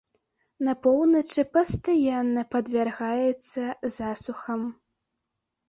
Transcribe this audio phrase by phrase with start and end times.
[0.69, 3.61] На поўначы пастаянна падвяргаецца
[3.99, 4.61] засухам.